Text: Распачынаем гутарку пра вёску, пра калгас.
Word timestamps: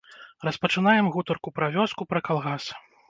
Распачынаем 0.47 1.09
гутарку 1.15 1.49
пра 1.59 1.67
вёску, 1.77 2.09
пра 2.15 2.19
калгас. 2.29 2.65